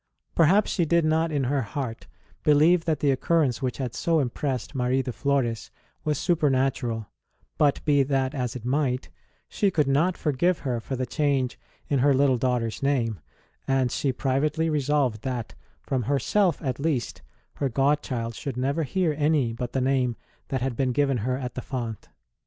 Perhaps 0.33 0.71
she 0.71 0.83
did 0.83 1.05
not 1.05 1.31
in 1.31 1.43
her 1.43 1.61
heart 1.61 2.07
believe 2.43 2.85
that 2.85 3.01
the 3.01 3.11
occurrence 3.11 3.61
which 3.61 3.77
had 3.77 3.93
so 3.93 4.19
impressed 4.19 4.73
Marie 4.73 5.03
de 5.03 5.11
Florcs 5.11 5.69
was 6.03 6.17
supernatural; 6.17 7.05
but, 7.59 7.85
be 7.85 8.01
that 8.01 8.33
as 8.33 8.55
it 8.55 8.65
might, 8.65 9.09
she 9.47 9.69
could 9.69 9.85
not 9.87 10.17
forgive 10.17 10.57
her 10.61 10.79
for 10.79 10.95
the 10.95 11.05
change 11.05 11.59
in 11.87 11.99
her 11.99 12.15
little 12.15 12.39
daughter 12.39 12.65
s 12.65 12.81
name; 12.81 13.19
and 13.67 13.91
she 13.91 14.11
privately 14.11 14.71
resolved 14.71 15.21
that, 15.21 15.53
from 15.83 16.01
herself 16.01 16.59
at 16.63 16.79
least, 16.79 17.21
her 17.57 17.69
god 17.69 18.01
child 18.01 18.33
should 18.33 18.57
never 18.57 18.81
hear 18.81 19.13
any 19.19 19.53
but 19.53 19.71
the 19.71 19.81
name 19.81 20.15
that 20.47 20.61
had 20.63 20.75
been 20.75 20.93
given 20.93 21.17
her 21.17 21.37
at 21.37 21.53
the 21.53 21.61
font. 21.61 22.09